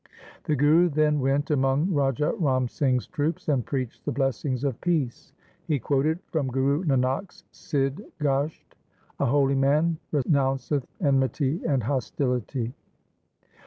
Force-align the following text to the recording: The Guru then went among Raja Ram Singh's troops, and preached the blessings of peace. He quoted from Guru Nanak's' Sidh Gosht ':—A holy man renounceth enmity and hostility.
The 0.45 0.55
Guru 0.55 0.89
then 0.89 1.19
went 1.19 1.51
among 1.51 1.93
Raja 1.93 2.33
Ram 2.39 2.67
Singh's 2.67 3.05
troops, 3.05 3.47
and 3.47 3.63
preached 3.63 4.03
the 4.03 4.11
blessings 4.11 4.63
of 4.63 4.81
peace. 4.81 5.31
He 5.67 5.77
quoted 5.77 6.17
from 6.31 6.47
Guru 6.47 6.83
Nanak's' 6.83 7.43
Sidh 7.67 8.03
Gosht 8.19 8.73
':—A 9.19 9.27
holy 9.27 9.53
man 9.53 9.99
renounceth 10.11 10.85
enmity 11.01 11.61
and 11.67 11.83
hostility. 11.83 12.73